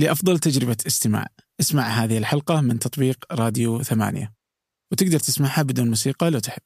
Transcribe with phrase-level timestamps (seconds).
[0.00, 1.26] لأفضل تجربة استماع.
[1.60, 4.32] اسمع هذه الحلقة من تطبيق راديو ثمانية.
[4.92, 6.62] وتقدر تسمعها بدون موسيقى لو تحب.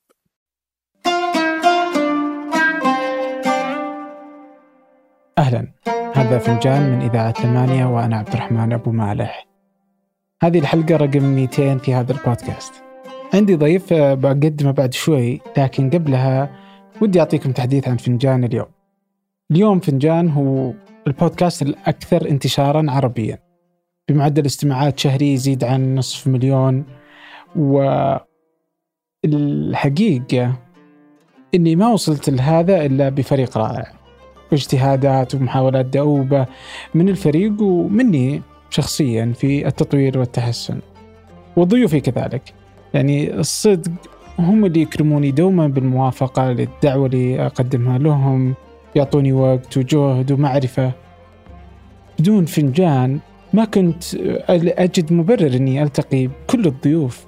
[5.38, 5.72] أهلا.
[6.14, 9.46] هذا فنجان من إذاعة ثمانية وأنا عبد الرحمن أبو مالح.
[10.42, 12.72] هذه الحلقة رقم 200 في هذا البودكاست.
[13.34, 16.50] عندي ضيف آه، بقدمه بعد شوي لكن قبلها
[17.02, 18.68] ودي أعطيكم تحديث عن فنجان اليوم.
[19.50, 20.72] اليوم فنجان هو
[21.06, 23.38] البودكاست الأكثر انتشارا عربيا.
[24.08, 26.84] بمعدل استماعات شهري يزيد عن نصف مليون.
[29.26, 30.56] والحقيقة
[31.54, 33.92] إني ما وصلت لهذا إلا بفريق رائع.
[34.52, 36.46] واجتهادات ومحاولات دؤوبة
[36.94, 40.80] من الفريق ومني شخصيا في التطوير والتحسن.
[41.56, 42.42] وضيوفي كذلك.
[42.94, 43.92] يعني الصدق
[44.38, 48.54] هم اللي يكرموني دوما بالموافقة للدعوة اللي أقدمها لهم.
[48.96, 50.92] يعطوني وقت وجهد ومعرفة.
[52.18, 53.18] بدون فنجان
[53.52, 54.04] ما كنت
[54.48, 57.26] أجد مبرر أني ألتقي بكل الضيوف.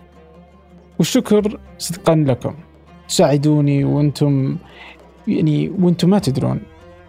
[0.99, 2.55] والشكر صدقا لكم.
[3.09, 4.57] تساعدوني وأنتم
[5.29, 6.61] يعني وأنتم ما تدرون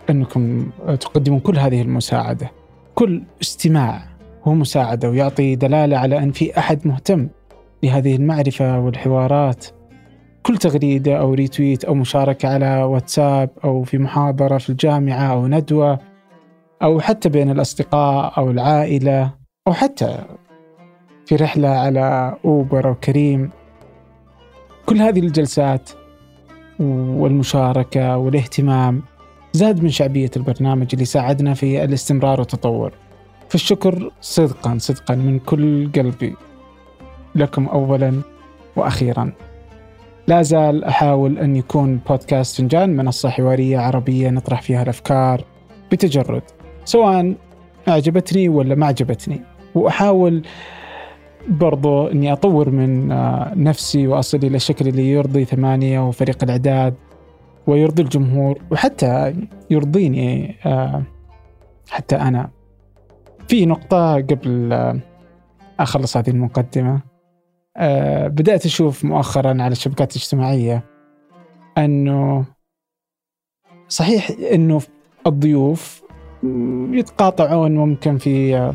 [0.10, 2.52] أنكم تقدمون كل هذه المساعدة.
[2.96, 4.04] كل استماع
[4.44, 7.28] هو مساعدة ويعطي دلالة على أن في أحد مهتم
[7.84, 9.66] لهذه المعرفة والحوارات.
[10.48, 16.00] كل تغريدة أو ريتويت أو مشاركة على واتساب أو في محاضرة في الجامعة أو ندوة
[16.84, 19.34] أو حتى بين الأصدقاء أو العائلة
[19.68, 20.26] أو حتى
[21.26, 23.50] في رحلة على أوبر أو كريم
[24.86, 25.90] كل هذه الجلسات
[26.80, 29.04] والمشاركة والاهتمام
[29.54, 32.92] زاد من شعبية البرنامج اللي ساعدنا في الاستمرار والتطور.
[33.50, 36.36] فالشكر صدقا صدقا من كل قلبي
[37.36, 38.22] لكم أولا
[38.76, 39.32] وأخيرا.
[40.28, 45.44] لا زال أحاول أن يكون بودكاست فنجان منصة حوارية عربية نطرح فيها الأفكار
[45.92, 46.42] بتجرد
[46.86, 47.36] سواء
[47.88, 49.42] أعجبتني ولا ما عجبتني
[49.76, 50.42] وأحاول
[51.48, 56.94] برضو أني أطور من آه، نفسي وأصل إلى الشكل اللي يرضي ثمانية وفريق الإعداد
[57.68, 59.36] ويرضي الجمهور وحتى
[59.70, 61.04] يرضيني آه،
[61.90, 62.50] حتى أنا.
[63.48, 65.00] في نقطة قبل آه،
[65.80, 67.02] أخلص هذه المقدمة.
[68.28, 70.84] بدأت أشوف مؤخرا على الشبكات الاجتماعية
[71.78, 72.46] أنه
[73.88, 74.82] صحيح أنه
[75.28, 76.04] الضيوف
[76.92, 78.74] يتقاطعون ممكن في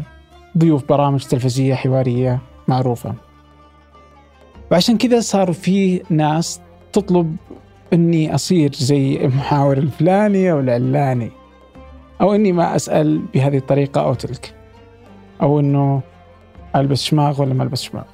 [0.58, 3.14] ضيوف برامج تلفزية حوارية معروفة.
[4.70, 6.60] وعشان كذا صار في ناس
[6.92, 7.36] تطلب
[7.92, 11.30] إني أصير زي المحاور الفلاني أو العلاني
[12.20, 14.54] أو إني ما أسأل بهذه الطريقة أو تلك
[15.42, 16.02] أو إنه
[16.76, 18.04] ألبس شماغ ولا ما ألبس شماغ.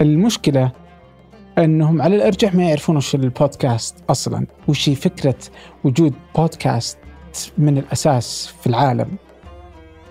[0.00, 0.72] المشكلة
[1.58, 5.38] أنهم على الأرجح ما يعرفون وش البودكاست أصلا وش هي فكرة
[5.84, 6.98] وجود بودكاست
[7.58, 9.16] من الأساس في العالم.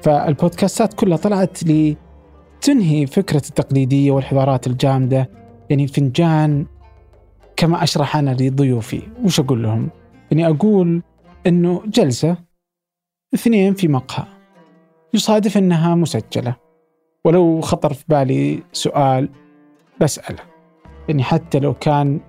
[0.01, 5.29] فالبودكاستات كلها طلعت لتنهي فكرة التقليدية والحوارات الجامدة
[5.69, 6.66] يعني فنجان
[7.55, 9.01] كما أشرح أنا لضيوفي.
[9.23, 9.89] وش أقول لهم؟
[10.31, 11.01] يعني أقول
[11.47, 12.38] أنه جلسة
[13.33, 14.25] اثنين في مقهى.
[15.13, 16.55] يصادف أنها مسجلة.
[17.25, 19.29] ولو خطر في بالي سؤال
[20.01, 20.39] بسأله
[21.07, 22.19] يعني حتى لو كان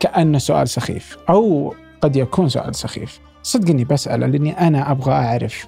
[0.00, 3.20] كأنه سؤال سخيف أو قد يكون سؤال سخيف.
[3.42, 5.66] صدقني بسأله لأني أنا أبغى أعرف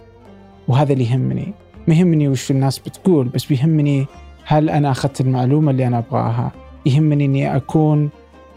[0.69, 1.53] وهذا اللي يهمني.
[1.89, 4.07] ما يهمني وش الناس بتقول بس بيهمني
[4.45, 6.53] هل أنا أخذت المعلومة اللي أنا أبغاها.
[6.87, 8.11] يهمني أني أكون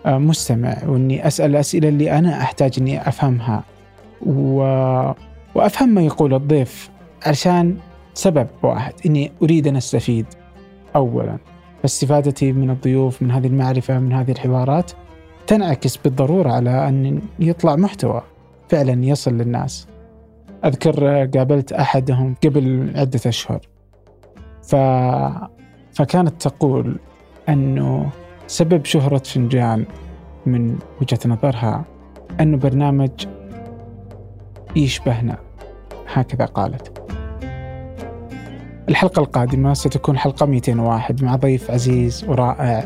[0.05, 3.63] آه، مستمع وأني أسأل الأسئلة اللي أنا أحتاج أني أفهمها.
[4.25, 4.61] و...
[5.55, 6.89] وأفهم ما يقول الضيف
[7.25, 7.77] عشان
[8.13, 10.25] سبب واحد أني أريد أن أستفيد
[10.95, 11.37] أولا.
[11.81, 14.91] فاستفادتي من الضيوف من هذه المعرفة من هذه الحوارات
[15.47, 18.21] تنعكس بالضرورة على أن يطلع محتوى
[18.69, 19.87] فعلا يصل للناس.
[20.65, 23.59] أذكر قابلت أحدهم قبل عدة أشهر.
[24.63, 24.75] ف...
[25.93, 26.99] فكانت تقول
[27.49, 28.09] أنه
[28.47, 29.85] سبب شهرة فنجان
[30.45, 31.85] من وجهة نظرها
[32.39, 33.09] أنه برنامج
[34.75, 35.37] يشبهنا
[36.07, 37.00] هكذا قالت.
[38.91, 42.83] الحلقة القادمة ستكون حلقة 201 مع ضيف عزيز ورائع.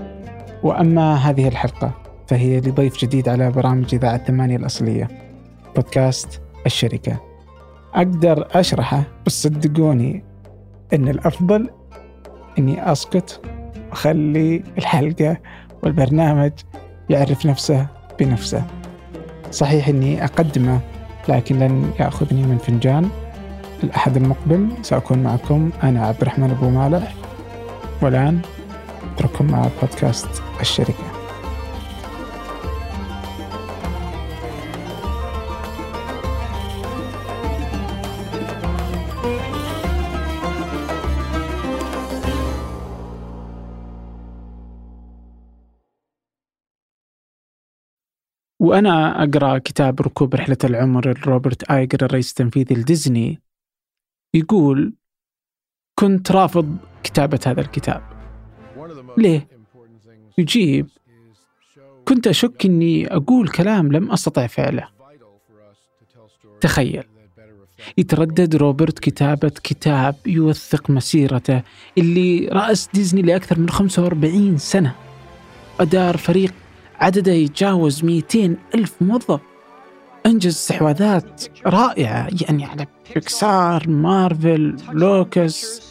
[0.63, 1.91] وأما هذه الحلقة
[2.27, 5.07] فهي لضيف جديد على برامج إذاعة ثمانية الأصلية
[5.75, 7.21] بودكاست الشركة.
[7.93, 10.23] أقدر أشرحه بس صدقوني
[10.93, 11.69] أن الأفضل
[12.59, 13.41] أني أسكت
[13.89, 15.37] وأخلي الحلقة
[15.83, 16.51] والبرنامج
[17.09, 17.87] يعرف نفسه
[18.19, 18.63] بنفسه.
[19.51, 20.79] صحيح أني أقدمه
[21.29, 23.09] لكن لن يأخذني من فنجان.
[23.83, 27.15] الأحد المقبل سأكون معكم أنا عبد الرحمن أبو مالح
[28.01, 28.41] والآن
[29.13, 31.15] أترككم مع بودكاست الشركة.
[48.59, 53.44] وأنا أقرأ كتاب ركوب رحلة العمر لروبرت آيجر الرئيس التنفيذي لديزني.
[54.35, 54.93] يقول
[55.99, 58.01] كنت رافض كتابة هذا الكتاب.
[59.17, 59.47] ليه؟
[60.37, 60.87] يجيب
[62.05, 64.87] كنت أشك أني أقول كلام لم أستطع فعله.
[66.61, 67.03] تخيل.
[67.97, 71.61] يتردد روبرت كتابة كتاب يوثق مسيرته
[71.97, 74.95] اللي رأس ديزني لأكثر من 45 سنة.
[75.79, 76.53] أدار فريق
[76.95, 79.41] عدده يتجاوز 200 ألف موظف.
[80.25, 85.81] أنجز استحواذات رائعة يعني على بيكسار مارفل لوكس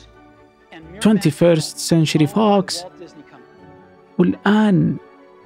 [1.00, 2.86] 21st Century Fox.
[4.18, 4.96] والآن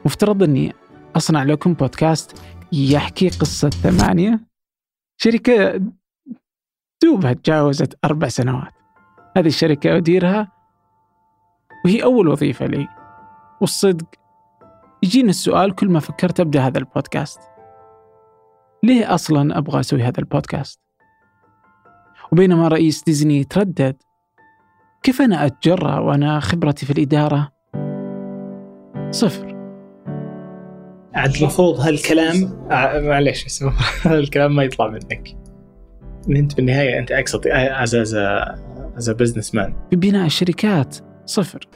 [0.04, 0.74] مفترض أني
[1.16, 2.42] أصنع لكم بودكاست
[2.72, 4.40] يحكي قصة ثمانية.
[5.16, 5.80] شركة
[7.02, 8.72] دوبها تجاوزت أربع سنوات.
[9.36, 10.52] هذه الشركة أديرها
[11.84, 12.88] وهي أول وظيفة لي.
[13.60, 14.06] والصدق
[15.02, 17.40] يجيني السؤال كل ما فكرت أبدأ هذا البودكاست.
[18.84, 20.80] ليه أصلا أبغى أسوي هذا البودكاست؟
[22.32, 23.96] وبينما رئيس ديزني تردد
[25.02, 27.52] كيف أنا أتجرأ وأنا خبرتي في الإدارة؟
[29.10, 29.58] صفر.
[31.14, 33.72] عاد المفروض هالكلام آه، معليش اسمه
[34.04, 35.36] هالكلام ما يطلع منك.
[36.30, 38.14] أنت بالنهاية أنت أقصد as as
[38.96, 40.96] از بزنس مان في بناء الشركات
[41.26, 41.68] صفر.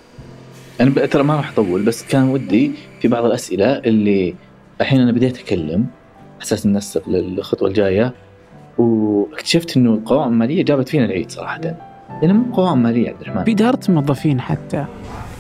[0.81, 4.35] أنا ترى ما راح أطول بس كان ودي في بعض الأسئلة اللي
[4.81, 5.87] الحين أنا بديت اتكلم
[6.43, 8.15] أساس ننسق للخطوة الجاية
[8.79, 11.61] واكتشفت إنه القوائم الماليه جابت فينا العيد صراحة.
[12.23, 13.45] لأنه مو قوائم ماليه عبد الرحمن.
[13.45, 14.85] بإدارة الموظفين حتى.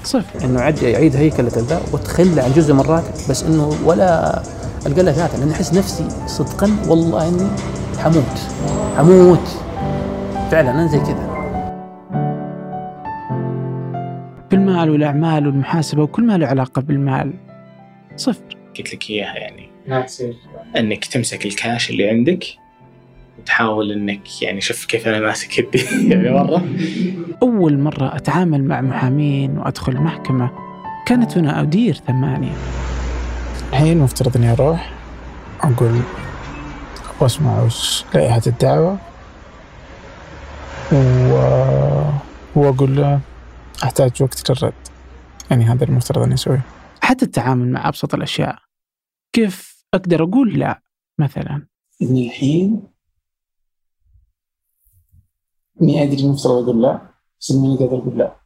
[0.05, 0.45] صفر.
[0.45, 4.43] إنه عد يعيد هيكله الذا وتخلى عن جزء من الراتب بس إنه ولا
[4.87, 7.49] ألقى له ذاته لأن أحس نفسي صدقا والله إني
[7.99, 8.39] حموت.
[8.97, 9.49] حموت.
[10.51, 11.33] فعلا أنا زي كذا.
[14.51, 17.33] بالمال والأعمال والمحاسبة وكل ما له علاقة بالمال.
[18.17, 18.62] صفر.
[18.79, 19.69] قلت لك إياها يعني.
[20.77, 22.45] إنك تمسك الكاش اللي عندك
[23.39, 25.85] وتحاول إنك يعني شوف كيف أنا ماسك يدي.
[26.11, 26.65] يعني مرة.
[27.43, 30.51] أول مرة أتعامل مع محامين وأدخل محكمة
[31.07, 32.55] كانت وأنا أدير ثمانية.
[33.73, 34.93] الحين مفترض إني أروح
[35.61, 36.01] أقول
[37.21, 38.99] وأسمع وش لائحة الدعوة
[40.93, 40.97] و...
[42.55, 43.21] وأقول له
[43.85, 44.73] أحتاج وقت للرد.
[45.51, 46.61] يعني هذا المفترض إني أسويه.
[47.03, 48.62] حتى التعامل مع أبسط الأشياء.
[49.33, 50.83] كيف أقدر أقول لا
[51.19, 51.67] مثلا؟
[52.03, 52.83] إني الحين
[55.83, 57.01] إني أدري المفترض أقول لا
[57.41, 58.37] بس إني ماني قادر أقول لا.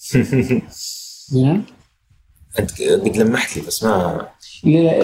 [1.30, 1.64] زين؟
[2.58, 4.28] أنت قد لمحت لي بس ما
[4.64, 5.00] لا لا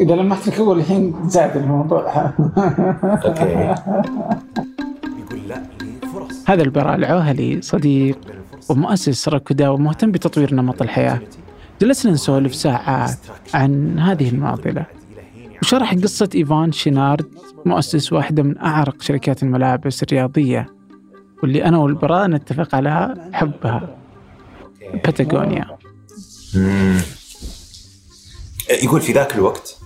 [0.00, 2.26] إذا لمحت لك أول الحين زاد الموضوع.
[3.24, 3.74] أوكي.
[5.20, 5.66] يقول لا
[6.02, 6.50] لفرص.
[6.50, 8.18] هذا البراء العوهلي صديق
[8.70, 11.20] ومؤسس ركودا ومهتم بتطوير نمط الحياة.
[11.80, 13.18] جلسنا نسولف ساعات
[13.54, 14.86] عن هذه المعضلة.
[15.62, 17.26] وشرح قصة إيفان شينارد
[17.66, 20.66] مؤسس واحدة من أعرق شركات الملابس الرياضية
[21.42, 23.96] واللي أنا والبراء نتفق على حبها.
[25.04, 25.78] باتاغونيا.
[28.82, 29.78] يقول في ذاك الوقت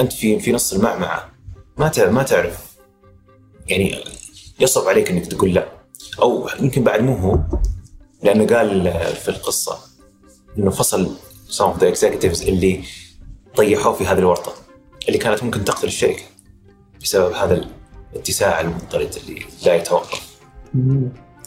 [0.00, 1.30] أنت في في نص المعمعة
[1.78, 2.76] ما ما تعرف.
[3.66, 3.94] يعني
[4.60, 5.68] يصعب عليك إنك تقول لا.
[6.22, 7.38] أو يمكن بعد مو هو
[8.22, 9.78] لأنه قال في القصة
[10.58, 11.16] انه فصل
[11.48, 12.84] some of the executives اللي
[13.56, 14.54] طيحوه في هذه الورطة
[15.08, 16.22] اللي كانت ممكن تقتل الشركة
[17.02, 17.68] بسبب هذا
[18.12, 20.38] الاتساع المضطرد اللي لا يتوقف.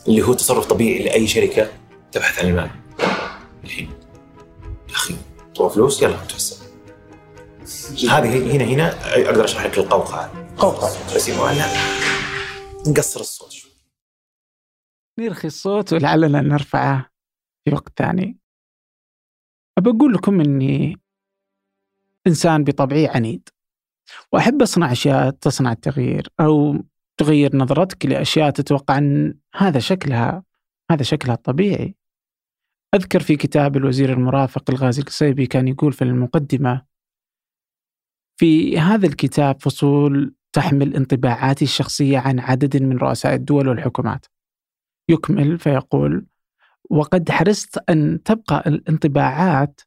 [0.07, 1.71] اللي هو تصرف طبيعي لأي شركة
[2.11, 2.69] تبحث عن المال.
[3.63, 3.89] الحين
[4.89, 5.15] يا أخي
[5.55, 6.55] تبغى فلوس يلا توسع
[8.09, 10.55] هذه هنا هنا أقدر أشرح لك القوقعة.
[10.57, 11.15] قوقعة.
[11.15, 11.55] بس يبغى
[12.87, 13.71] نقصر الصوت شوي.
[15.19, 17.09] نرخي الصوت ولعلنا نرفعه
[17.65, 18.40] في وقت ثاني.
[19.77, 20.97] أقول لكم أني
[22.27, 23.49] إنسان بطبعي عنيد
[24.31, 26.83] وأحب أصنع أشياء تصنع التغيير أو
[27.17, 30.43] تغير نظرتك لأشياء تتوقع أن هذا شكلها
[30.91, 31.95] هذا شكلها الطبيعي.
[32.95, 36.85] أذكر في كتاب الوزير المرافق الغازي القصيبي كان يقول في المقدمة
[38.39, 44.25] في هذا الكتاب فصول تحمل انطباعاتي الشخصية عن عدد من رؤساء الدول والحكومات.
[45.09, 46.25] يكمل فيقول
[46.91, 49.81] وقد حرصت أن تبقى الانطباعات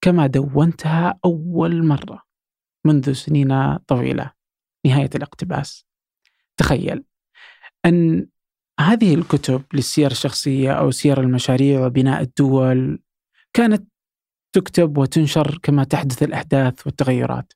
[0.00, 2.22] كما دونتها أول مرة
[2.86, 4.32] منذ سنين طويلة.
[4.86, 5.86] نهاية الاقتباس.
[6.56, 7.04] تخيل
[7.86, 8.26] أن
[8.80, 13.02] هذه الكتب للسير الشخصية أو سير المشاريع وبناء الدول
[13.52, 13.88] كانت
[14.54, 17.52] تكتب وتنشر كما تحدث الأحداث والتغيرات.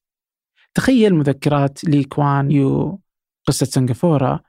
[0.75, 3.01] تخيل مذكرات لي كوان يو
[3.47, 4.43] قصة سنغافورة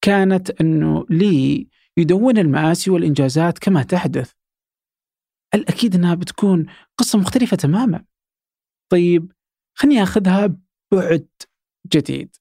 [0.00, 4.32] كانت أنه لي يدون المآسي والإنجازات كما تحدث.
[5.54, 6.66] الأكيد أنها بتكون
[6.98, 8.04] قصة مختلفة تماما.
[8.92, 9.32] طيب
[9.78, 10.56] خليني أخذها
[10.92, 11.28] بعد
[11.92, 12.36] جديد.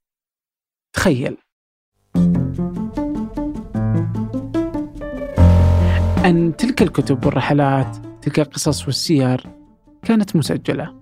[0.95, 1.37] تخيل.
[6.25, 9.43] أن تلك الكتب والرحلات تلك القصص والسير
[10.03, 10.99] كانت مسجلة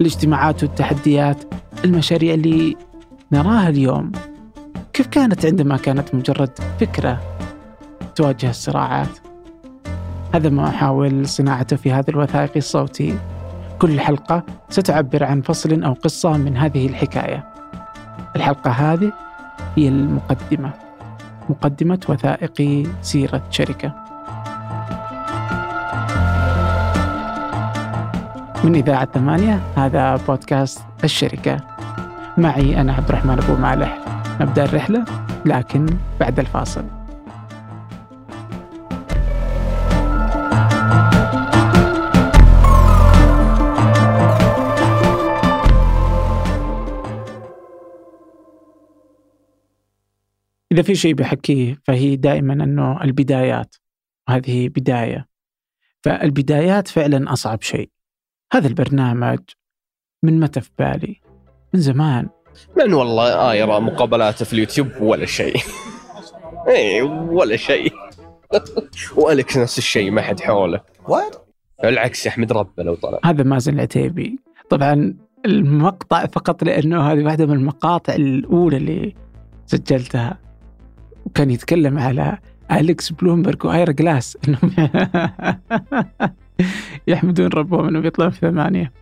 [0.00, 2.76] الاجتماعات والتحديات المشاريع اللي
[3.32, 4.12] نراها اليوم.
[4.92, 7.31] كيف كانت عندما كانت مجرد فكرة؟
[8.14, 9.18] تواجه الصراعات
[10.34, 13.18] هذا ما أحاول صناعته في هذا الوثائقي الصوتي.
[13.78, 17.44] كل حلقة ستعبر عن فصل أو قصة من هذه الحكاية.
[18.36, 19.12] الحلقة هذه
[19.76, 20.70] هي المقدمة.
[21.50, 23.92] مقدمة وثائقي سيرة شركة.
[28.64, 31.60] من إذاعة ثمانية هذا بودكاست الشركة.
[32.38, 33.98] معي أنا عبد الرحمن أبو مالح.
[34.40, 35.04] نبدأ الرحلة
[35.44, 35.86] لكن
[36.20, 37.01] بعد الفاصل.
[50.72, 53.76] إذا في شيء بحكيه فهي دائما أنه البدايات
[54.28, 55.28] هذه بداية.
[56.04, 57.90] فالبدايات فعلا أصعب شيء.
[58.52, 59.38] هذا البرنامج
[60.22, 61.20] من متى في بالي؟
[61.74, 62.28] من زمان.
[62.76, 65.56] من والله آه يرى مقابلاته في اليوتيوب ولا شيء.
[66.68, 67.92] اي ولا شيء.
[69.16, 71.36] والكس نفس الشيء ما حد حوله وات
[71.84, 74.38] العكس يحمد ربه لو طلع هذا مازن العتيبي
[74.70, 75.14] طبعا
[75.46, 79.14] المقطع فقط لأنه هذه واحدة من المقاطع الأولى اللي
[79.66, 80.51] سجلتها.
[81.26, 82.38] وكان يتكلم على
[82.72, 84.74] أليكس بلومبرج وآيرا جلاس انهم
[87.08, 88.92] يحمدون ربهم انهم يطلعون في ثمانية.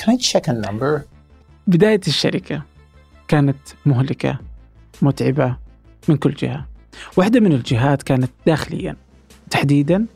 [0.00, 1.00] Can I check a number?
[1.66, 2.62] بداية الشركة
[3.28, 4.38] كانت مهلكة
[5.02, 5.56] متعبة
[6.08, 6.68] من كل جهة.
[7.16, 8.96] واحدة من الجهات كانت داخليا
[9.50, 10.06] تحديدا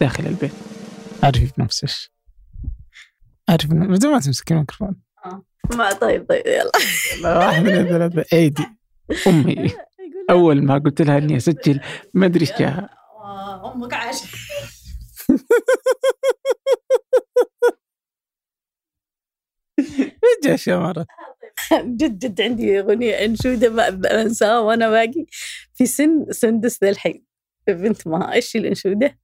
[0.00, 0.52] داخل البيت.
[1.22, 2.10] عارفي بنفسك
[3.48, 4.96] عارف بدون ما تمسكي الميكروفون.
[5.76, 6.70] ما طيب طيب يلا.
[7.22, 8.66] لا، واحد من ثلاثة ايدي
[9.26, 9.70] أمي.
[10.30, 11.80] أول ما قلت لها إني أسجل
[12.14, 12.88] ما أدري إيش جاها
[13.22, 14.22] آه، أمك عاش
[19.80, 21.06] إيش جا شمرة
[21.72, 23.88] جد جد عندي أغنية إنشودة ما
[24.22, 25.26] أنساها وأنا باقي.
[25.74, 27.24] في سن سندس ذا الحين
[27.68, 29.18] بنت ما إيش الإنشودة؟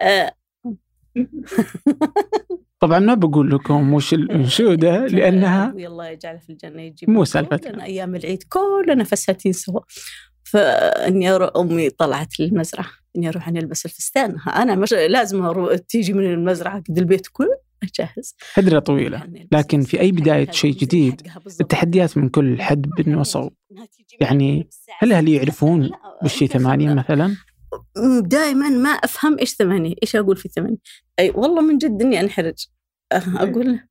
[2.80, 7.24] طبعا ما بقول لكم وش الانشوده لأنها الله يجعله في الجنة يجيب مو.
[7.24, 9.80] كلنا أيام العيد كلنا فساتين سوا
[10.44, 14.36] فاني أروح أمي طلعت للمزرعة اني أروح اني ألبس الفستان.
[14.40, 19.22] أنا مش لازم أروح تيجي من المزرعة قد البيت كله اجهز هدرة طويلة.
[19.52, 21.28] لكن في أي بداية شيء جديد
[21.60, 23.52] التحديات من كل حد وصوب
[24.20, 25.90] يعني هل أهلي يعرفون
[26.24, 27.36] وش ثمانية مثلا؟
[28.20, 30.76] دائما ما أفهم إيش ثمانية إيش أقول في ثمانية
[31.18, 32.66] أي والله من جد إني أنحرج.
[33.12, 33.84] أه، أقول له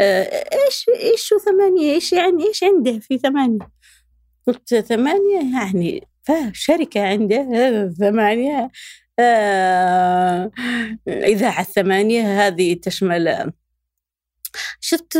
[0.00, 0.22] أه،
[0.66, 3.70] إيش إيش شو ثمانية إيش يعني إيش عنده في ثمانية
[4.46, 8.70] قلت ثمانية يعني فشركة عنده أه، ثمانية
[9.18, 10.50] آه،
[11.08, 13.52] إذاعة ثمانية هذه تشمل
[14.80, 15.18] شفت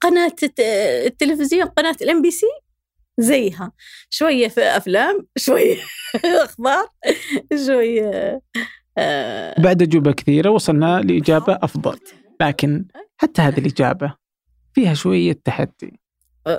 [0.00, 0.60] قناة الت-
[1.06, 2.46] التلفزيون قناة الام بي سي
[3.18, 3.72] زيها.
[4.10, 5.76] شوية في أفلام شوية
[6.44, 6.86] أخبار
[7.66, 8.40] شوية
[8.98, 11.98] آه، بعد أجوبة كثيرة وصلنا لإجابة أفضل.
[12.40, 12.84] لكن
[13.16, 14.14] حتى هذه الإجابة
[14.74, 16.00] فيها شوية تحدي.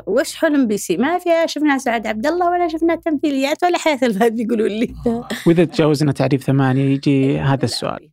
[0.07, 3.99] وش حلم بي سي؟ ما فيها شفنا سعد عبد الله ولا شفنا تمثيليات ولا حياة
[4.03, 4.95] الفهد يقولوا لي.
[5.47, 8.09] وإذا تجاوزنا تعريف ثمانية يجي هذا السؤال.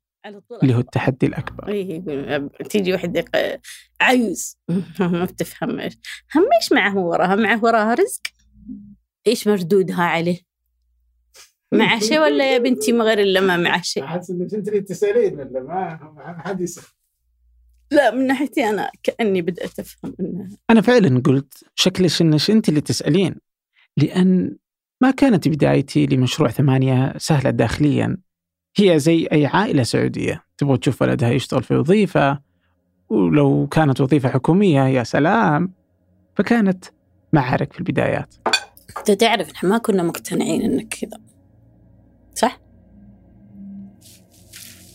[0.62, 1.68] اللي هو التحدي الأكبر.
[1.68, 3.60] يقول تيجي واحدة ق-
[4.00, 4.56] عيوز.
[5.00, 5.94] ما بتفهم إيش.
[6.34, 8.20] هم إيش معه وراها؟ معه وراها رزق؟
[9.26, 10.38] إيش مردودها عليه؟
[11.72, 14.80] مع شيء ولا يا بنتي ما غير إلا ما مع شيء؟ أحس إنك أنت اللي
[14.80, 16.84] تسألين ولا ما؟ ما حد يسأل.
[17.90, 22.80] لا من ناحيتي أنا كأني بدأت أفهم إنه أنا فعلا قلت شكلش إنش أنت اللي
[22.80, 23.34] تسألين.
[23.96, 24.56] لأن
[25.00, 28.16] ما كانت بدايتي لمشروع ثمانية سهلة داخليا.
[28.76, 32.40] هي زي أي عائلة سعودية تبغى تشوف ولدها يشتغل في وظيفة
[33.08, 35.72] ولو كانت وظيفة حكومية يا سلام
[36.36, 36.84] فكانت
[37.32, 38.34] معارك في البدايات
[38.98, 41.20] أنت تعرف إحنا ما كنا مقتنعين إنك كذا
[42.34, 42.60] صح؟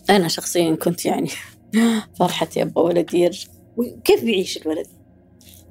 [0.09, 1.29] أنا شخصيا كنت يعني
[2.19, 3.47] فرحتي أبغى ولدي يرجع
[4.03, 4.87] كيف بيعيش الولد؟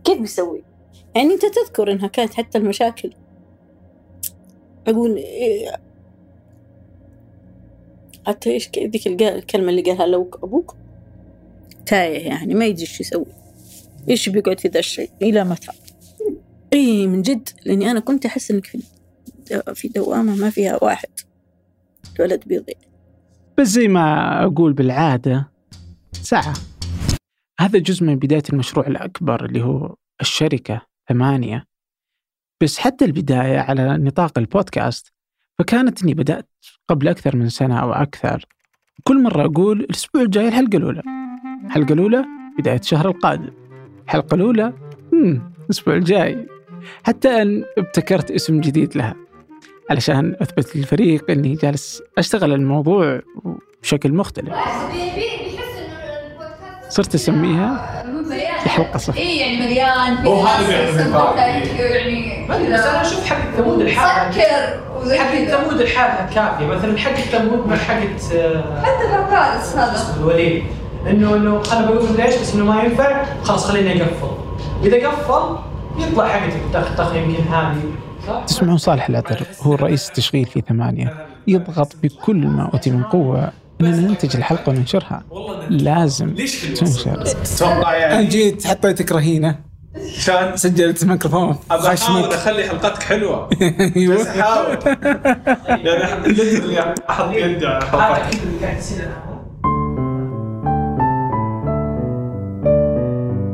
[0.04, 0.62] كيف بيسوي؟
[1.14, 3.12] يعني أنت تذكر إنها كانت حتى المشاكل
[4.86, 5.85] أقول إيه
[8.26, 10.76] حتى إيش ذيك الكلمة اللي قالها لو أبوك؟
[11.86, 13.26] تايه يعني ما يدري إيش يسوي.
[14.08, 15.72] إيش بيقعد في ذا الشيء؟ إلى متى
[16.72, 18.82] إي من جد لأني أنا كنت أحس إنك في
[19.74, 21.08] في دوامة ما فيها واحد.
[22.16, 22.74] الولد بيضيع
[23.58, 25.52] بس زي ما أقول بالعادة
[26.12, 26.54] ساعة.
[27.60, 31.66] هذا جزء من بداية المشروع الأكبر اللي هو الشركة ثمانية.
[32.62, 35.15] بس حتى البداية على نطاق البودكاست
[35.58, 36.48] فكانت إني بدأت
[36.88, 38.44] قبل أكثر من سنة أو أكثر
[39.04, 41.02] كل مرة أقول الأسبوع الجاي الحلقة الأولى.
[41.66, 42.24] الحلقة الأولى
[42.58, 43.50] بداية الشهر القادم.
[44.04, 44.72] الحلقة الأولى
[45.12, 45.52] مم.
[45.64, 46.46] الأسبوع الجاي.
[47.04, 49.14] حتى أن ابتكرت اسم جديد لها.
[49.90, 53.20] علشان أثبت للفريق أني جالس أشتغل الموضوع
[53.82, 54.54] بشكل مختلف.
[56.88, 58.02] صرت أسميها
[58.64, 60.26] الحلقة صفر اي يعني مليان.
[60.26, 61.36] هو هذا بيعمل بالبعض.
[61.36, 64.85] يعني ما أدري بس أنا أشوف حق ثمود الحالة سكر.
[65.12, 66.66] حق كذا ثمود الحالة كافية.
[66.66, 70.16] مثلا حق ثمود مع حقت آه، حتى العكارس هذا.
[70.20, 70.62] الوليد.
[71.10, 73.24] انه إنه أنا بقول ليش؟ بس إنه ما ينفع.
[73.42, 74.30] خلاص خليني أقفل.
[74.84, 75.56] إذا قفل
[75.98, 77.82] يطلع حقتك طخ طخ يمكن هذه؟
[78.46, 81.26] تسمعون صالح العذر هو الرئيس التشغيل في ثمانية.
[81.46, 85.22] يضغط بكل ما أوتي من قوة أننا ننتج الحلقة وننشرها.
[85.70, 86.34] لازم
[86.76, 87.22] تنشر.
[87.22, 89.65] أتوقع يعني أنا جيت حطيتك رهينة.
[89.96, 93.48] عشان سجلت ميكروفون ابى أحاول أخلي حلقتك حلوة.
[94.10, 94.78] بس أحاول.
[95.68, 98.76] يعني اللي أحط يدي على حلقتك الآن.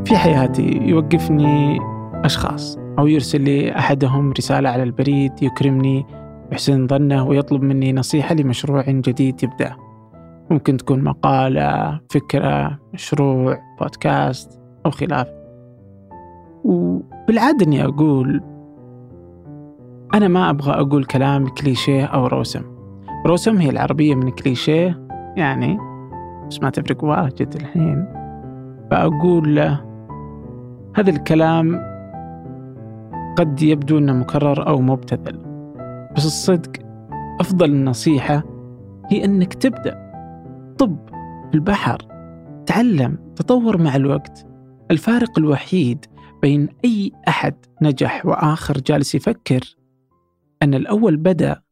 [0.05, 1.79] في حياتي يوقفني
[2.25, 6.07] أشخاص أو يرسل لي أحدهم رسالة على البريد يكرمني
[6.51, 9.77] بحسن ظنه ويطلب مني نصيحة لمشروع جديد يبدأ.
[10.51, 15.42] ممكن تكون مقالة فكرة مشروع بودكاست أو خلافه
[16.65, 18.43] وبالعادة أني أقول
[20.15, 22.63] أنا ما أبغى أقول كلام كليشيه أو روسم.
[23.27, 25.79] روسم هي العربية من كليشيه يعني
[26.49, 28.07] بس ما تفرق واجد الحين.
[28.91, 29.85] فأقول له
[30.97, 31.93] هذا الكلام
[33.37, 35.39] قد يبدو أنه مكرر أو مبتذل
[36.17, 36.73] بس الصدق
[37.41, 38.43] أفضل نصيحة
[39.11, 40.13] هي أنك تبدأ.
[40.79, 40.97] طب
[41.55, 41.99] البحر
[42.67, 44.47] تعلم تطور مع الوقت.
[44.91, 46.07] الفارق الوحيد
[46.43, 49.77] بين أي أحد نجح وآخر جالس يفكر
[50.63, 51.63] أن الأول بدأ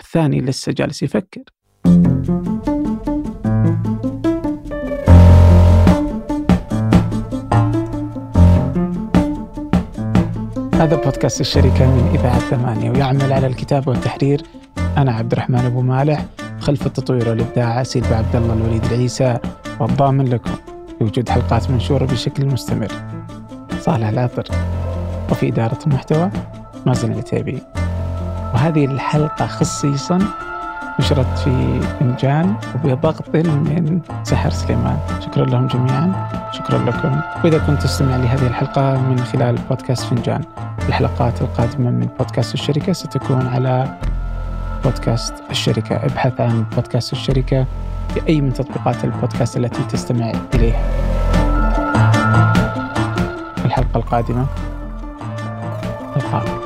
[0.00, 1.42] الثاني لسه جالس يفكر.
[10.74, 14.42] هذا بودكاست الشركة من إذاعة ثمانية ويعمل على الكتابة والتحرير
[14.96, 16.26] أنا عبد الرحمن أبو مالح
[16.60, 19.38] خلف التطوير والإبداع سيلفا عبد الله الوليد العيسى
[19.80, 20.71] والضامن لكم.
[21.00, 22.92] بوجود حلقات منشورة بشكل مستمر.
[23.80, 24.44] صالح العطر
[25.30, 26.30] وفي إدارة المحتوى
[26.86, 27.62] مازن العتيبي.
[28.54, 30.18] وهذه الحلقة خصيصا
[31.00, 34.98] نشرت في فنجان وبضغط من سحر سليمان.
[35.20, 36.28] شكرا لهم جميعا.
[36.52, 37.20] شكرا لكم.
[37.44, 40.44] وإذا كنت تستمع لهذه الحلقة من خلال بودكاست فنجان
[40.88, 43.98] الحلقات القادمة من بودكاست الشركة ستكون على
[44.84, 45.96] بودكاست الشركة.
[45.96, 47.66] ابحث عن بودكاست الشركة
[48.14, 50.84] في أي من تطبيقات البودكاست التي تستمع إليها.
[53.64, 54.46] الحلقة القادمة.
[56.16, 56.62] نلقاكم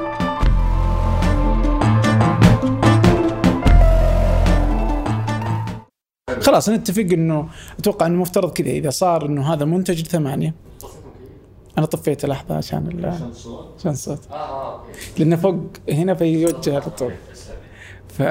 [6.40, 8.70] خلاص نتفق إنه أتوقع إنه مفترض كذا.
[8.70, 10.54] إذا صار إنه هذا منتج ثمانية
[11.78, 13.06] أنا طفيت لحظة عشان ال
[13.78, 14.28] عشان الصوت.
[15.18, 17.12] لأنه فوق هنا فيوجه على طول.
[18.08, 18.22] ف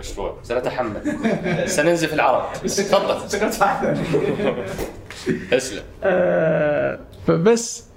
[0.00, 1.00] المشروع سنتحمل.
[1.68, 2.52] سننزف العرب.
[2.62, 3.16] تفضل.
[5.52, 5.82] اسلم
[7.26, 7.89] فبس